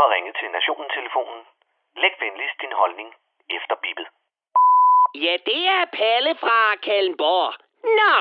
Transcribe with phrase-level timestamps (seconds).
[0.00, 1.40] har ringet til Nationen-telefonen.
[2.02, 3.14] Læg venligst din holdning
[3.56, 4.06] efter bippet.
[5.14, 7.52] Ja, det er Palle fra Kallenborg.
[7.98, 8.14] Nå,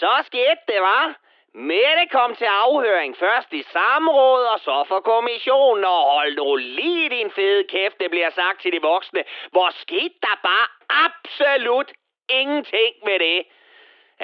[0.00, 1.14] så skete det, var.
[1.54, 7.08] Mette kom til afhøring først i samråd og så for kommissionen, og hold nu lige
[7.08, 9.24] din fede kæft, det bliver sagt til de voksne.
[9.50, 10.66] Hvor skete der bare
[11.06, 11.92] absolut
[12.28, 13.46] ingenting med det?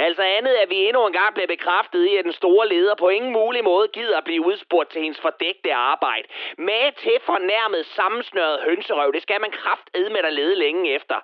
[0.07, 3.09] Altså andet, at vi endnu en gang blev bekræftet i, at den store leder på
[3.09, 6.29] ingen mulig måde gider at blive udspurgt til hendes fordækte arbejde.
[6.59, 11.17] Med til fornærmet sammensnøret hønserøv, det skal man kraftedme med at lede længe efter.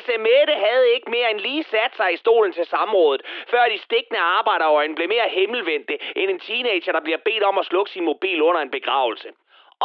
[0.00, 4.20] SMette havde ikke mere end lige sat sig i stolen til samrådet, før de stikkende
[4.20, 8.42] arbejderøjne blev mere himmelvendte end en teenager, der bliver bedt om at slukke sin mobil
[8.42, 9.28] under en begravelse.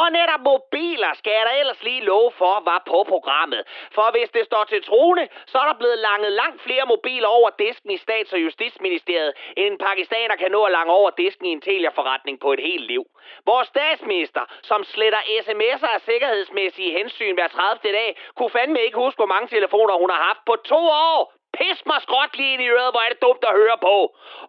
[0.02, 3.62] Og netop mobiler skal jeg da ellers lige love for, var på programmet.
[3.96, 7.50] For hvis det står til trone, så er der blevet langet langt flere mobiler over
[7.50, 11.50] disken i Stats- og Justitsministeriet, end en pakistaner kan nå at lange over disken i
[11.50, 13.04] en Telia-forretning på et helt liv.
[13.46, 17.94] Vores statsminister, som sletter sms'er af sikkerhedsmæssige hensyn hver 30.
[17.94, 21.43] dag, kunne fandme ikke huske, hvor mange telefoner hun har haft på to år.
[21.58, 23.96] Pis mig skråt lige ind i øret, hvor er det dumt at høre på.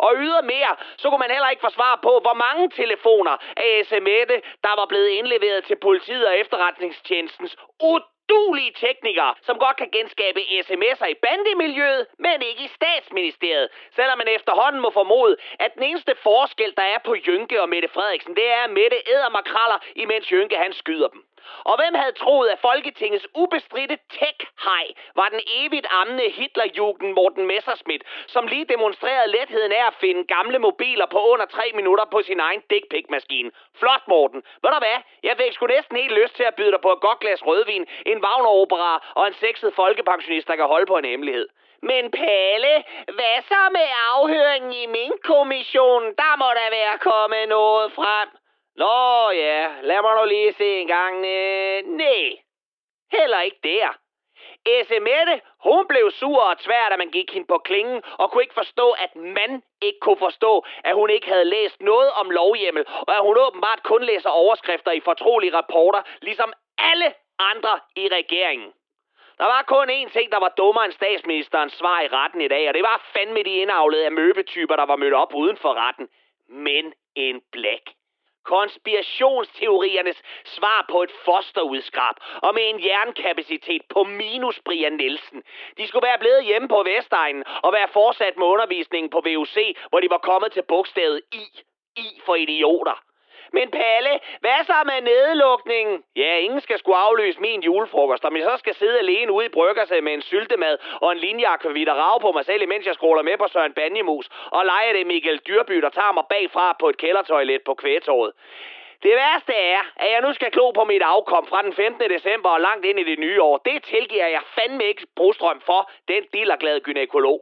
[0.06, 4.74] Og ydermere, så kunne man heller ikke forsvare på, hvor mange telefoner af sms'e, der
[4.80, 7.56] var blevet indleveret til politiet og efterretningstjenestens
[7.92, 13.68] udulige teknikere, som godt kan genskabe sms'er i bandemiljøet, men ikke i statsministeriet.
[13.96, 17.88] Selvom man efterhånden må formode, at den eneste forskel, der er på Jynke og Mette
[17.88, 21.24] Frederiksen, det er, at Mette æder makraller, imens Jynke han skyder dem.
[21.64, 28.02] Og hvem havde troet, at Folketingets ubestridte tech-hej var den evigt ammende Hitlerjugend Morten Messerschmidt,
[28.26, 32.40] som lige demonstrerede letheden af at finde gamle mobiler på under tre minutter på sin
[32.40, 33.50] egen dickpick-maskine.
[33.80, 34.42] Flot, Morten.
[34.62, 34.98] Ved du hvad?
[35.22, 37.86] Jeg fik sgu næsten helt lyst til at byde dig på et godt glas rødvin,
[38.06, 41.48] en Wagner-opera og en sexet folkepensionist, der kan holde på en hemmelighed.
[41.82, 42.74] Men Palle,
[43.16, 46.02] hvad så med afhøringen i min kommission?
[46.02, 48.28] Der må der være kommet noget frem.
[48.76, 51.26] Nå ja, lad mig nu lige se en gang.
[51.26, 52.38] Øh, nej,
[53.12, 53.88] heller ikke der.
[54.84, 58.54] SMette, hun blev sur og tvær, da man gik hende på klingen, og kunne ikke
[58.54, 63.16] forstå, at man ikke kunne forstå, at hun ikke havde læst noget om lovhjemmel, og
[63.16, 68.72] at hun åbenbart kun læser overskrifter i fortrolige rapporter, ligesom alle andre i regeringen.
[69.38, 72.68] Der var kun én ting, der var dummere end statsministerens svar i retten i dag,
[72.68, 76.08] og det var fandme de indavlede amøbetyper, der var mødt op uden for retten.
[76.48, 77.94] Men en blæk
[78.44, 85.42] konspirationsteoriernes svar på et fosterudskrab, og med en jernkapacitet på minus Brian Nielsen.
[85.78, 89.56] De skulle være blevet hjemme på Vestegnen og være fortsat med undervisningen på VUC,
[89.88, 91.44] hvor de var kommet til bogstavet I.
[91.96, 93.02] I for idioter.
[93.56, 96.04] Men Palle, hvad så med nedlukningen?
[96.16, 99.56] Ja, ingen skal skulle afløse min julefrokost, om jeg så skal sidde alene ude i
[99.58, 103.22] bryggerset med en syltemad og en linjeakvavit og rave på mig selv, mens jeg scroller
[103.22, 106.96] med på Søren Banjemus og leger det Michael Dyrby, der tager mig bagfra på et
[106.96, 108.32] kældertoilet på kvætåret.
[109.02, 112.10] Det værste er, at jeg nu skal klo på mit afkom fra den 15.
[112.10, 113.56] december og langt ind i det nye år.
[113.58, 117.40] Det tilgiver jeg fandme ikke Brostrøm for, den dillerglade gynækolog.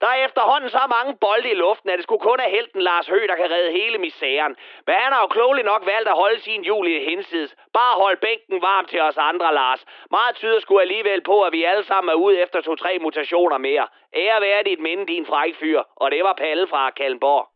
[0.00, 3.06] Der er efterhånden så mange bolde i luften, at det skulle kun er helten Lars
[3.06, 4.56] Høgh, der kan redde hele misæren.
[4.86, 7.56] Men han har jo klogeligt nok valgt at holde sin jul i hensides.
[7.72, 9.84] Bare hold bænken varm til os andre, Lars.
[10.10, 13.86] Meget tyder skulle alligevel på, at vi alle sammen er ude efter to-tre mutationer mere.
[14.14, 15.82] Ære være dit minde, din fræk fyr.
[15.96, 17.55] Og det var Palle fra Kalmborg.